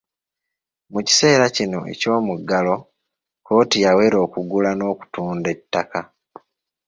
[0.91, 2.75] Mu kiseera kino eky’omuggalo
[3.41, 5.99] kkooti yawera okugula n’okutunda ettaka.